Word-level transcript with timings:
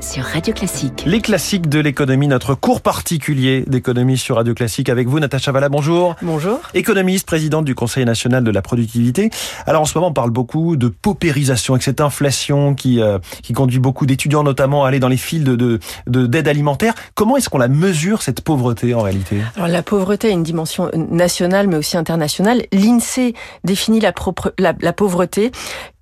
sur 0.00 0.22
Radio 0.22 0.54
Classique. 0.54 1.02
Les 1.04 1.20
classiques 1.20 1.68
de 1.68 1.80
l'économie, 1.80 2.28
notre 2.28 2.54
cours 2.54 2.80
particulier 2.80 3.64
d'économie 3.66 4.16
sur 4.16 4.36
Radio 4.36 4.54
Classique 4.54 4.88
avec 4.88 5.08
vous, 5.08 5.18
Natacha 5.18 5.50
Valla, 5.50 5.68
bonjour. 5.68 6.14
Bonjour. 6.22 6.60
Économiste, 6.74 7.26
présidente 7.26 7.64
du 7.64 7.74
Conseil 7.74 8.04
national 8.04 8.44
de 8.44 8.50
la 8.52 8.62
productivité. 8.62 9.30
Alors 9.66 9.82
en 9.82 9.84
ce 9.84 9.98
moment, 9.98 10.10
on 10.10 10.12
parle 10.12 10.30
beaucoup 10.30 10.76
de 10.76 10.86
paupérisation, 10.86 11.74
avec 11.74 11.82
cette 11.82 12.00
inflation 12.00 12.76
qui, 12.76 13.00
euh, 13.00 13.18
qui 13.42 13.52
conduit 13.52 13.80
beaucoup 13.80 14.06
d'étudiants 14.06 14.44
notamment 14.44 14.84
à 14.84 14.88
aller 14.88 15.00
dans 15.00 15.08
les 15.08 15.16
files 15.16 15.42
de, 15.42 15.56
de, 15.56 16.26
d'aide 16.26 16.46
alimentaire. 16.46 16.94
Comment 17.14 17.36
est-ce 17.36 17.48
qu'on 17.48 17.58
la 17.58 17.68
mesure, 17.68 18.22
cette 18.22 18.42
pauvreté 18.42 18.94
en 18.94 19.00
réalité? 19.00 19.38
Alors 19.56 19.68
la 19.68 19.82
pauvreté 19.82 20.28
a 20.28 20.30
une 20.30 20.44
dimension 20.44 20.90
nationale 20.94 21.66
mais 21.66 21.76
aussi 21.76 21.96
internationale. 21.96 22.62
L'INSEE 22.72 23.34
définit 23.64 23.98
la, 23.98 24.12
propre, 24.12 24.54
la, 24.58 24.72
la 24.80 24.92
pauvreté 24.92 25.50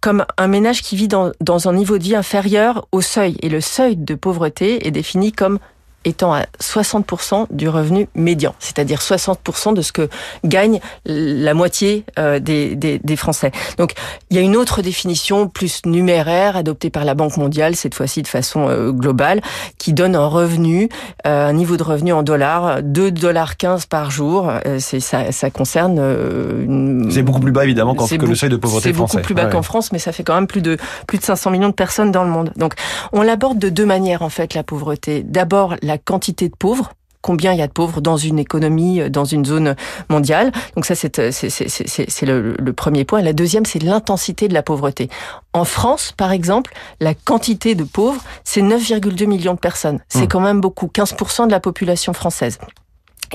comme 0.02 0.26
un 0.36 0.48
ménage 0.48 0.82
qui 0.82 0.96
vit 0.96 1.08
dans, 1.08 1.32
un 1.68 1.72
niveau 1.72 1.96
de 1.96 2.02
vie 2.02 2.16
inférieur 2.16 2.86
au 2.92 3.00
seuil. 3.00 3.36
Et 3.40 3.48
le 3.48 3.62
seuil 3.62 3.96
de 3.96 4.14
pauvreté 4.14 4.86
est 4.86 4.90
défini 4.90 5.32
comme 5.32 5.60
étant 6.04 6.34
à 6.34 6.44
60% 6.60 7.46
du 7.50 7.68
revenu 7.68 8.08
médian, 8.14 8.54
c'est-à-dire 8.58 9.00
60% 9.00 9.74
de 9.74 9.82
ce 9.82 9.92
que 9.92 10.08
gagne 10.44 10.80
la 11.04 11.54
moitié 11.54 12.04
euh, 12.18 12.38
des, 12.38 12.74
des, 12.76 12.98
des, 12.98 13.16
Français. 13.16 13.52
Donc 13.78 13.92
il 14.30 14.36
y 14.36 14.40
a 14.40 14.42
une 14.42 14.56
autre 14.56 14.82
définition 14.82 15.48
plus 15.48 15.84
numéraire 15.86 16.56
adoptée 16.56 16.90
par 16.90 17.04
la 17.04 17.14
Banque 17.14 17.36
mondiale, 17.36 17.76
cette 17.76 17.94
fois-ci 17.94 18.22
de 18.22 18.28
façon 18.28 18.68
euh, 18.68 18.90
globale, 18.90 19.40
qui 19.78 19.92
donne 19.92 20.16
un 20.16 20.26
revenu, 20.26 20.88
euh, 21.26 21.48
un 21.48 21.52
niveau 21.52 21.76
de 21.76 21.82
revenu 21.82 22.12
en 22.12 22.22
dollars, 22.22 22.82
2 22.82 23.10
dollars 23.10 23.56
15 23.56 23.86
par 23.86 24.10
jour. 24.10 24.50
c'est 24.78 25.00
ça, 25.00 25.30
ça 25.30 25.50
concerne. 25.50 25.98
Une... 25.98 27.10
C'est 27.10 27.22
beaucoup 27.22 27.40
plus 27.40 27.52
bas 27.52 27.64
évidemment 27.64 27.94
que 27.94 28.26
le 28.26 28.34
seuil 28.34 28.50
de 28.50 28.56
pauvreté 28.56 28.92
français. 28.92 29.12
C'est 29.12 29.18
beaucoup 29.18 29.26
plus 29.26 29.34
bas 29.34 29.44
ouais. 29.44 29.52
qu'en 29.52 29.62
France, 29.62 29.92
mais 29.92 29.98
ça 29.98 30.12
fait 30.12 30.24
quand 30.24 30.34
même 30.34 30.46
plus 30.46 30.62
de 30.62 30.76
plus 31.06 31.18
de 31.18 31.24
500 31.24 31.50
millions 31.50 31.68
de 31.68 31.74
personnes 31.74 32.10
dans 32.10 32.24
le 32.24 32.30
monde. 32.30 32.52
Donc 32.56 32.74
on 33.12 33.22
l'aborde 33.22 33.58
de 33.58 33.68
deux 33.68 33.86
manières 33.86 34.22
en 34.22 34.30
fait 34.30 34.54
la 34.54 34.62
pauvreté. 34.62 35.22
D'abord 35.22 35.76
la 35.82 35.91
la 35.92 35.98
quantité 35.98 36.48
de 36.48 36.56
pauvres 36.56 36.92
combien 37.20 37.52
il 37.52 37.58
y 37.58 37.62
a 37.62 37.68
de 37.68 37.72
pauvres 37.72 38.00
dans 38.00 38.16
une 38.16 38.40
économie, 38.40 39.08
dans 39.08 39.24
une 39.24 39.44
zone 39.44 39.76
mondiale. 40.08 40.50
Donc 40.74 40.84
ça, 40.84 40.96
c'est 40.96 41.18
le, 41.18 42.56
le, 42.58 42.72
premier 42.72 43.04
point. 43.04 43.22
La 43.22 43.32
deuxième, 43.32 43.64
c'est 43.64 43.78
l'intensité 43.78 44.48
de 44.48 44.54
la 44.54 44.64
pauvreté. 44.64 45.08
En 45.52 45.64
France, 45.64 46.12
par 46.16 46.32
exemple, 46.32 46.74
la 46.98 47.14
quantité 47.14 47.76
de 47.76 47.84
pauvres, 47.84 48.20
c'est 48.42 48.60
9,2 48.60 49.26
millions 49.26 49.54
de 49.54 49.60
personnes. 49.60 50.00
C'est 50.08 50.24
mmh. 50.24 50.28
quand 50.28 50.40
même 50.40 50.60
beaucoup, 50.60 50.90
15% 50.92 51.46
de 51.46 51.52
la 51.52 51.60
population 51.60 52.12
française. 52.12 52.58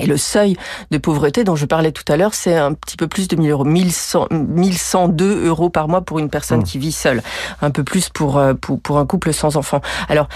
Et 0.00 0.06
le 0.06 0.18
seuil 0.18 0.56
de 0.90 0.98
pauvreté 0.98 1.42
dont 1.42 1.56
je 1.56 1.64
parlais 1.64 1.90
tout 1.90 2.04
à 2.12 2.18
l'heure, 2.18 2.34
c'est 2.34 2.56
un 2.56 2.74
petit 2.74 2.96
peu 2.96 3.08
plus 3.08 3.26
de 3.26 3.36
1000 3.36 3.50
euros, 3.50 3.64
1100, 3.64 4.28
1102 4.30 5.46
euros 5.46 5.70
par 5.70 5.88
mois 5.88 6.02
pour 6.02 6.18
une 6.18 6.28
personne 6.28 6.60
mmh. 6.60 6.64
qui 6.64 6.78
vit 6.78 6.92
seule, 6.92 7.22
un 7.62 7.70
peu 7.70 7.84
plus 7.84 8.10
pour, 8.10 8.40
pour, 8.60 8.80
pour 8.80 8.98
un 8.98 9.06
couple 9.06 9.32
sans 9.32 9.56
enfant. 9.56 9.80
Alors, 10.10 10.28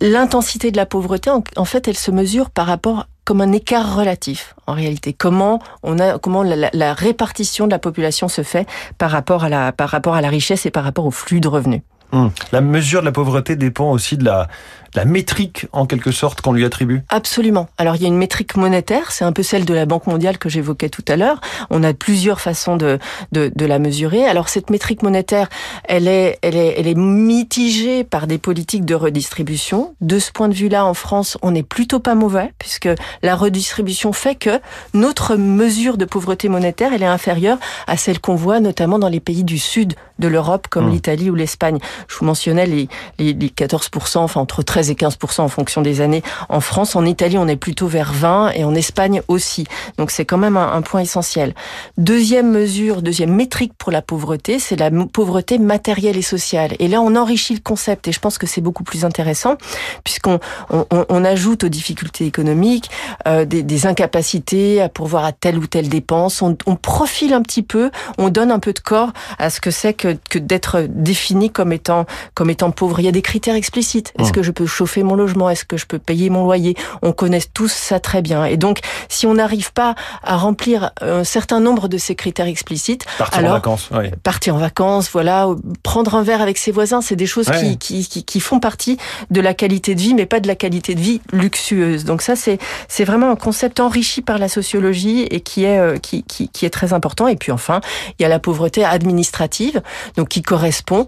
l'intensité 0.00 0.70
de 0.70 0.76
la 0.76 0.86
pauvreté, 0.86 1.30
en, 1.30 1.64
fait, 1.64 1.88
elle 1.88 1.96
se 1.96 2.10
mesure 2.10 2.50
par 2.50 2.66
rapport 2.66 3.06
comme 3.24 3.40
un 3.40 3.52
écart 3.52 3.96
relatif 3.96 4.54
en 4.66 4.72
réalité. 4.72 5.12
Comment 5.12 5.60
on 5.82 5.98
a 5.98 6.18
comment 6.18 6.42
la, 6.42 6.94
répartition 6.94 7.66
de 7.66 7.70
la 7.70 7.78
population 7.78 8.28
se 8.28 8.42
fait 8.42 8.66
par 8.98 9.10
rapport 9.10 9.44
à 9.44 9.48
la 9.48 9.72
par 9.72 9.88
rapport 9.90 10.14
à 10.14 10.20
la 10.20 10.28
richesse 10.28 10.66
et 10.66 10.70
par 10.70 10.84
rapport 10.84 11.06
au 11.06 11.10
flux 11.10 11.40
de 11.40 11.48
revenus. 11.48 11.82
Hum. 12.12 12.32
La 12.50 12.60
mesure 12.60 13.00
de 13.00 13.06
la 13.06 13.12
pauvreté 13.12 13.54
dépend 13.54 13.92
aussi 13.92 14.16
de 14.16 14.24
la, 14.24 14.48
la 14.94 15.04
métrique 15.04 15.66
en 15.72 15.86
quelque 15.86 16.10
sorte 16.10 16.40
qu'on 16.40 16.52
lui 16.52 16.64
attribue 16.64 17.02
Absolument. 17.08 17.68
Alors 17.78 17.96
il 17.96 18.02
y 18.02 18.04
a 18.04 18.08
une 18.08 18.16
métrique 18.16 18.56
monétaire, 18.56 19.12
c'est 19.12 19.24
un 19.24 19.32
peu 19.32 19.42
celle 19.42 19.64
de 19.64 19.74
la 19.74 19.86
Banque 19.86 20.06
mondiale 20.06 20.38
que 20.38 20.48
j'évoquais 20.48 20.88
tout 20.88 21.04
à 21.08 21.16
l'heure. 21.16 21.40
On 21.70 21.82
a 21.82 21.94
plusieurs 21.94 22.40
façons 22.40 22.76
de, 22.76 22.98
de, 23.32 23.52
de, 23.54 23.66
la 23.66 23.78
mesurer. 23.78 24.24
Alors 24.24 24.48
cette 24.48 24.70
métrique 24.70 25.02
monétaire, 25.02 25.48
elle 25.84 26.08
est, 26.08 26.38
elle, 26.42 26.56
est, 26.56 26.74
elle 26.78 26.86
est 26.86 26.96
mitigée 26.96 28.04
par 28.04 28.26
des 28.26 28.38
politiques 28.38 28.84
de 28.84 28.94
redistribution. 28.94 29.94
De 30.00 30.18
ce 30.18 30.32
point 30.32 30.48
de 30.48 30.54
vue-là, 30.54 30.84
en 30.84 30.94
France, 30.94 31.38
on 31.42 31.52
n'est 31.52 31.62
plutôt 31.62 32.00
pas 32.00 32.14
mauvais, 32.14 32.52
puisque 32.58 32.88
la 33.22 33.36
redistribution 33.36 34.12
fait 34.12 34.34
que 34.34 34.60
notre 34.94 35.36
mesure 35.36 35.96
de 35.96 36.04
pauvreté 36.04 36.48
monétaire, 36.48 36.92
elle 36.92 37.02
est 37.02 37.06
inférieure 37.06 37.58
à 37.86 37.96
celle 37.96 38.20
qu'on 38.20 38.34
voit 38.34 38.60
notamment 38.60 38.98
dans 38.98 39.08
les 39.08 39.20
pays 39.20 39.44
du 39.44 39.58
sud 39.58 39.94
de 40.18 40.28
l'Europe, 40.28 40.68
comme 40.68 40.88
mmh. 40.88 40.92
l'Italie 40.92 41.30
ou 41.30 41.34
l'Espagne. 41.34 41.78
Je 42.08 42.16
vous 42.16 42.26
mentionnais 42.26 42.66
les, 42.66 42.88
les, 43.18 43.32
les 43.32 43.48
14%, 43.48 44.18
enfin 44.18 44.40
entre 44.40 44.62
13 44.62 44.79
et 44.88 44.94
15 44.94 45.18
en 45.38 45.48
fonction 45.48 45.82
des 45.82 46.00
années. 46.00 46.22
En 46.48 46.60
France, 46.60 46.96
en 46.96 47.04
Italie, 47.04 47.38
on 47.38 47.48
est 47.48 47.56
plutôt 47.56 47.86
vers 47.86 48.12
20 48.12 48.52
et 48.52 48.64
en 48.64 48.74
Espagne 48.74 49.22
aussi. 49.28 49.66
Donc 49.98 50.10
c'est 50.10 50.24
quand 50.24 50.38
même 50.38 50.56
un, 50.56 50.72
un, 50.72 50.82
point 50.82 51.00
essentiel. 51.00 51.54
Deuxième 51.98 52.50
mesure, 52.50 53.02
deuxième 53.02 53.34
métrique 53.34 53.72
pour 53.76 53.92
la 53.92 54.02
pauvreté, 54.02 54.58
c'est 54.58 54.76
la 54.76 54.90
pauvreté 54.90 55.58
matérielle 55.58 56.16
et 56.16 56.22
sociale. 56.22 56.74
Et 56.78 56.88
là, 56.88 57.00
on 57.00 57.16
enrichit 57.16 57.54
le 57.54 57.60
concept 57.60 58.08
et 58.08 58.12
je 58.12 58.20
pense 58.20 58.38
que 58.38 58.46
c'est 58.46 58.60
beaucoup 58.60 58.84
plus 58.84 59.04
intéressant 59.04 59.56
puisqu'on 60.04 60.40
on, 60.70 60.86
on, 60.90 61.24
ajoute 61.24 61.64
aux 61.64 61.68
difficultés 61.68 62.24
économiques 62.26 62.90
euh, 63.26 63.44
des, 63.44 63.62
des, 63.62 63.86
incapacités 63.86 64.80
à 64.80 64.88
pourvoir 64.88 65.24
à 65.24 65.32
telle 65.32 65.58
ou 65.58 65.66
telle 65.66 65.88
dépense. 65.88 66.42
On, 66.42 66.56
on, 66.66 66.76
profile 66.76 67.34
un 67.34 67.42
petit 67.42 67.62
peu, 67.62 67.90
on 68.18 68.30
donne 68.30 68.50
un 68.50 68.58
peu 68.58 68.72
de 68.72 68.78
corps 68.78 69.12
à 69.38 69.50
ce 69.50 69.60
que 69.60 69.70
c'est 69.70 69.94
que, 69.94 70.16
que 70.28 70.38
d'être 70.38 70.86
défini 70.88 71.50
comme 71.50 71.72
étant 71.72 72.06
comme 72.34 72.50
étant 72.50 72.70
pauvre. 72.70 73.00
Il 73.00 73.04
y 73.04 73.08
a 73.08 73.12
des 73.12 73.22
critères 73.22 73.54
explicites. 73.54 74.12
Est-ce 74.18 74.32
que 74.32 74.42
je 74.42 74.50
peux 74.50 74.66
chauffer 74.70 75.02
mon 75.02 75.14
logement 75.14 75.50
Est-ce 75.50 75.64
que 75.64 75.76
je 75.76 75.86
peux 75.86 75.98
payer 75.98 76.30
mon 76.30 76.44
loyer? 76.44 76.76
On 77.02 77.12
connaît 77.12 77.40
tous 77.52 77.72
ça 77.72 78.00
très 78.00 78.22
bien. 78.22 78.44
Et 78.44 78.56
donc, 78.56 78.80
si 79.08 79.26
on 79.26 79.34
n'arrive 79.34 79.72
pas 79.72 79.94
à 80.22 80.36
remplir 80.36 80.92
un 81.00 81.24
certain 81.24 81.60
nombre 81.60 81.88
de 81.88 81.98
ces 81.98 82.14
critères 82.14 82.46
explicites, 82.46 83.04
partir 83.18 83.38
alors, 83.40 83.52
en 83.52 83.54
vacances, 83.54 83.88
oui. 83.92 84.10
partir 84.22 84.54
en 84.54 84.58
vacances, 84.58 85.10
voilà, 85.10 85.48
prendre 85.82 86.14
un 86.14 86.22
verre 86.22 86.40
avec 86.40 86.58
ses 86.58 86.72
voisins, 86.72 87.00
c'est 87.00 87.16
des 87.16 87.26
choses 87.26 87.48
ouais. 87.48 87.76
qui, 87.76 88.06
qui, 88.06 88.24
qui, 88.24 88.40
font 88.40 88.60
partie 88.60 88.96
de 89.30 89.40
la 89.40 89.54
qualité 89.54 89.94
de 89.94 90.00
vie, 90.00 90.14
mais 90.14 90.26
pas 90.26 90.40
de 90.40 90.46
la 90.46 90.54
qualité 90.54 90.94
de 90.94 91.00
vie 91.00 91.20
luxueuse. 91.32 92.04
Donc 92.04 92.22
ça, 92.22 92.36
c'est 92.36 92.58
c'est 92.88 93.04
vraiment 93.04 93.30
un 93.30 93.36
concept 93.36 93.80
enrichi 93.80 94.22
par 94.22 94.38
la 94.38 94.48
sociologie 94.48 95.22
et 95.22 95.40
qui 95.40 95.64
est 95.64 95.78
euh, 95.78 95.98
qui, 95.98 96.22
qui, 96.24 96.48
qui 96.48 96.66
est 96.66 96.70
très 96.70 96.92
important. 96.92 97.28
Et 97.28 97.36
puis 97.36 97.52
enfin, 97.52 97.80
il 98.18 98.22
y 98.22 98.24
a 98.24 98.28
la 98.28 98.38
pauvreté 98.38 98.84
administrative, 98.84 99.82
donc 100.16 100.28
qui 100.28 100.42
correspond 100.42 101.06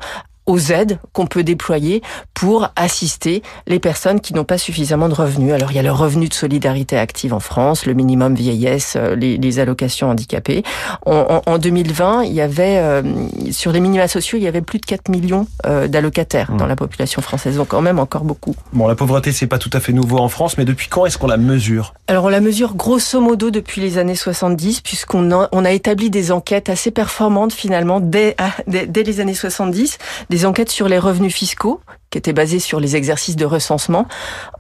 aux 0.53 0.71
aides 0.71 0.99
qu'on 1.15 1.27
peut 1.27 1.43
déployer 1.43 2.03
pour 2.35 2.69
assister 2.77 3.43
les 3.67 3.79
personnes 3.79 4.21
qui 4.21 4.35
n'ont 4.35 4.45
pas 4.45 4.59
suffisamment 4.59 5.09
de 5.09 5.15
revenus. 5.15 5.55
Alors 5.55 5.73
il 5.73 5.77
y 5.77 5.79
a 5.79 5.83
le 5.83 5.93
revenu 5.93 6.29
de 6.29 6.35
solidarité 6.35 6.99
active 6.99 7.33
en 7.33 7.41
France, 7.41 7.87
le 7.87 7.95
minimum 7.95 8.35
vieillesse, 8.35 8.99
les, 9.17 9.39
les 9.39 9.59
allocations 9.59 10.11
handicapées. 10.11 10.63
En, 11.07 11.41
en, 11.47 11.53
en, 11.53 11.59
2020, 11.59 12.25
il 12.25 12.33
y 12.33 12.43
avait 12.43 12.77
euh, 12.79 13.03
sur 13.51 13.73
les 13.73 13.81
minima 13.81 14.09
sociaux, 14.09 14.37
il 14.37 14.45
y 14.45 14.47
avait 14.47 14.61
plus 14.61 14.79
de 14.79 14.85
4 14.85 15.09
millions 15.09 15.47
euh, 15.65 15.89
d'allocataires 15.89 16.51
mmh. 16.51 16.57
dans 16.59 16.67
la 16.67 16.77
population 16.77 17.23
française, 17.23 17.57
donc 17.57 17.69
quand 17.69 17.81
même 17.81 17.99
encore 17.99 18.25
beaucoup. 18.25 18.55
Bon, 18.75 18.87
la 18.87 18.95
pauvreté 18.95 19.33
c'est 19.33 19.47
pas 19.47 19.59
tout 19.59 19.71
à 19.73 19.81
fait 19.81 19.95
nouveau 19.95 20.19
en 20.19 20.29
France, 20.29 20.59
mais 20.59 20.67
depuis 20.67 20.89
quand 20.89 21.07
est-ce 21.07 21.17
qu'on 21.17 21.29
la 21.29 21.39
mesure? 21.39 21.95
Alors 22.09 22.25
on 22.25 22.29
la 22.29 22.41
mesure 22.41 22.75
grosso 22.75 23.21
modo 23.21 23.51
depuis 23.51 23.81
les 23.81 23.97
années 23.97 24.17
70, 24.17 24.83
puisqu'on 24.83 25.33
a, 25.33 25.49
on 25.53 25.65
a 25.65 25.71
établi 25.71 26.11
des 26.11 26.31
enquêtes 26.31 26.69
assez 26.69 26.91
performantes 26.91 27.55
finalement 27.55 28.01
dès, 28.01 28.37
dès, 28.67 28.87
dès 28.87 29.03
les 29.03 29.21
années 29.21 29.35
70 29.35 29.97
des 30.29 30.42
enquêtes 30.45 30.71
sur 30.71 30.89
les 30.89 30.99
revenus 30.99 31.35
fiscaux 31.35 31.81
qui 32.11 32.19
étaient 32.19 32.35
basées 32.35 32.61
sur 32.61 32.79
les 32.79 32.95
exercices 32.95 33.37
de 33.37 33.47
recensement. 33.47 34.07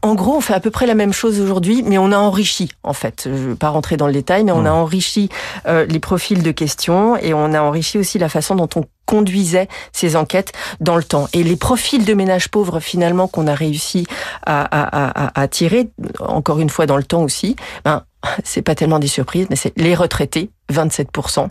En 0.00 0.15
gros, 0.15 0.37
on 0.37 0.41
fait 0.41 0.54
à 0.54 0.60
peu 0.60 0.70
près 0.70 0.87
la 0.87 0.94
même 0.94 1.12
chose 1.12 1.38
aujourd'hui, 1.38 1.82
mais 1.82 1.98
on 1.98 2.10
a 2.10 2.16
enrichi, 2.16 2.70
en 2.82 2.94
fait. 2.94 3.25
Je 3.26 3.31
ne 3.31 3.48
vais 3.50 3.54
pas 3.54 3.69
rentrer 3.69 3.98
dans 3.98 4.06
le 4.06 4.15
détail, 4.15 4.42
mais 4.44 4.53
on 4.53 4.65
a 4.65 4.71
enrichi 4.71 5.28
euh, 5.66 5.84
les 5.84 6.00
profils 6.00 6.42
de 6.42 6.50
questions 6.50 7.16
et 7.16 7.34
on 7.34 7.53
a 7.53 7.60
enrichi 7.60 7.98
aussi 7.98 8.19
la 8.19 8.31
façon 8.31 8.54
dont 8.54 8.71
on 8.75 8.84
conduisait 9.04 9.69
ces 9.92 10.16
enquêtes 10.16 10.53
dans 10.81 10.97
le 10.97 11.04
temps. 11.04 11.28
Et 11.34 11.42
les 11.42 11.56
profils 11.56 12.04
de 12.04 12.15
ménages 12.15 12.48
pauvres, 12.48 12.81
finalement, 12.81 13.28
qu'on 13.28 13.47
a 13.47 13.54
réussi 13.54 14.06
à, 14.47 14.62
à, 14.62 15.26
à, 15.26 15.41
à, 15.42 15.48
tirer, 15.48 15.91
encore 16.21 16.59
une 16.60 16.71
fois 16.71 16.87
dans 16.87 16.97
le 16.97 17.04
temps 17.04 17.22
aussi, 17.22 17.56
ben, 17.84 18.03
c'est 18.44 18.62
pas 18.62 18.75
tellement 18.75 18.99
des 18.99 19.09
surprises, 19.09 19.47
mais 19.50 19.56
c'est 19.56 19.72
les 19.77 19.94
retraités, 19.94 20.50
27%, 20.72 21.49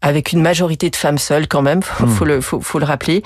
avec 0.00 0.32
une 0.32 0.40
majorité 0.40 0.90
de 0.90 0.96
femmes 0.96 1.18
seules 1.18 1.48
quand 1.48 1.62
même, 1.62 1.82
faut, 1.82 2.06
mmh. 2.06 2.10
faut, 2.10 2.24
le, 2.24 2.40
faut, 2.40 2.60
faut 2.60 2.78
le 2.78 2.84
rappeler. 2.84 3.22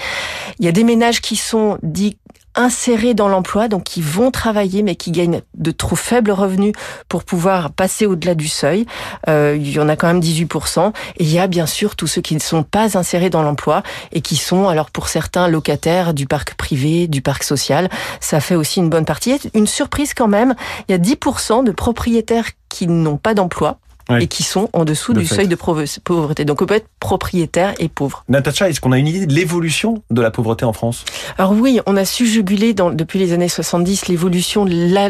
Il 0.58 0.64
y 0.64 0.68
a 0.68 0.72
des 0.72 0.84
ménages 0.84 1.20
qui 1.20 1.36
sont 1.36 1.78
dits 1.82 2.18
insérés 2.56 3.14
dans 3.14 3.28
l'emploi, 3.28 3.68
donc 3.68 3.84
qui 3.84 4.00
vont 4.00 4.30
travailler 4.30 4.82
mais 4.82 4.96
qui 4.96 5.12
gagnent 5.12 5.42
de 5.54 5.70
trop 5.70 5.96
faibles 5.96 6.30
revenus 6.30 6.72
pour 7.08 7.24
pouvoir 7.24 7.70
passer 7.70 8.06
au-delà 8.06 8.34
du 8.34 8.48
seuil. 8.48 8.86
Euh, 9.28 9.56
il 9.58 9.70
y 9.70 9.78
en 9.78 9.88
a 9.88 9.96
quand 9.96 10.06
même 10.06 10.20
18%. 10.20 10.92
Et 11.18 11.24
il 11.24 11.32
y 11.32 11.38
a 11.38 11.46
bien 11.46 11.66
sûr 11.66 11.96
tous 11.96 12.06
ceux 12.06 12.20
qui 12.20 12.34
ne 12.34 12.40
sont 12.40 12.62
pas 12.62 12.98
insérés 12.98 13.30
dans 13.30 13.42
l'emploi 13.42 13.82
et 14.12 14.20
qui 14.20 14.36
sont, 14.36 14.68
alors 14.68 14.90
pour 14.90 15.08
certains, 15.08 15.48
locataires 15.48 16.14
du 16.14 16.26
parc 16.26 16.54
privé, 16.54 17.06
du 17.06 17.22
parc 17.22 17.42
social. 17.42 17.88
Ça 18.20 18.40
fait 18.40 18.56
aussi 18.56 18.80
une 18.80 18.90
bonne 18.90 19.04
partie. 19.04 19.38
Une 19.54 19.66
surprise 19.66 20.14
quand 20.14 20.28
même, 20.28 20.54
il 20.88 20.92
y 20.92 20.94
a 20.94 20.98
10% 20.98 21.64
de 21.64 21.72
propriétaires 21.72 22.48
qui 22.68 22.86
n'ont 22.86 23.16
pas 23.16 23.34
d'emploi 23.34 23.78
et 24.10 24.28
qui 24.28 24.42
sont 24.42 24.68
en 24.72 24.84
dessous 24.84 25.12
du 25.12 25.26
seuil 25.26 25.48
de 25.48 25.56
pauvreté. 25.56 26.44
Donc 26.44 26.62
on 26.62 26.66
peut 26.66 26.74
être 26.74 26.88
propriétaire 27.00 27.74
et 27.78 27.88
pauvre. 27.88 28.24
Natacha, 28.28 28.68
est-ce 28.68 28.80
qu'on 28.80 28.92
a 28.92 28.98
une 28.98 29.08
idée 29.08 29.26
de 29.26 29.34
l'évolution 29.34 30.02
de 30.10 30.22
la 30.22 30.30
pauvreté 30.30 30.64
en 30.64 30.72
France? 30.72 31.04
Alors 31.38 31.52
oui, 31.52 31.80
on 31.86 31.96
a 31.96 32.04
su 32.04 32.26
juguler 32.26 32.72
dans, 32.72 32.90
depuis 32.90 33.18
les 33.18 33.32
années 33.32 33.48
70 33.48 34.08
l'évolution, 34.08 34.64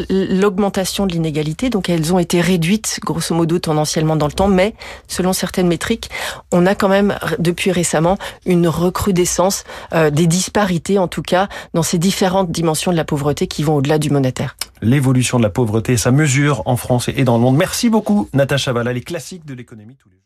l'augmentation 0.09 1.05
de 1.05 1.13
l'inégalité. 1.13 1.69
Donc 1.69 1.89
elles 1.89 2.13
ont 2.13 2.19
été 2.19 2.41
réduites 2.41 2.99
grosso 3.03 3.35
modo 3.35 3.59
tendanciellement 3.59 4.15
dans 4.15 4.27
le 4.27 4.33
temps, 4.33 4.47
mais 4.47 4.73
selon 5.07 5.33
certaines 5.33 5.67
métriques, 5.67 6.09
on 6.51 6.65
a 6.65 6.75
quand 6.75 6.89
même 6.89 7.17
depuis 7.39 7.71
récemment 7.71 8.17
une 8.45 8.67
recrudescence 8.67 9.63
euh, 9.93 10.09
des 10.09 10.27
disparités 10.27 10.97
en 10.97 11.07
tout 11.07 11.21
cas 11.21 11.47
dans 11.73 11.83
ces 11.83 11.97
différentes 11.97 12.51
dimensions 12.51 12.91
de 12.91 12.97
la 12.97 13.05
pauvreté 13.05 13.47
qui 13.47 13.63
vont 13.63 13.75
au-delà 13.75 13.99
du 13.99 14.09
monétaire 14.09 14.55
l'évolution 14.81 15.37
de 15.37 15.43
la 15.43 15.49
pauvreté 15.49 15.93
et 15.93 15.97
sa 15.97 16.11
mesure 16.11 16.63
en 16.65 16.77
France 16.77 17.09
et 17.09 17.23
dans 17.23 17.37
le 17.37 17.41
monde. 17.41 17.57
Merci 17.57 17.89
beaucoup, 17.89 18.29
Natacha 18.33 18.73
Valla, 18.73 18.93
les 18.93 19.01
classiques 19.01 19.45
de 19.45 19.53
l'économie 19.53 19.95
tous 19.95 20.09
les 20.09 20.15
jours. 20.15 20.23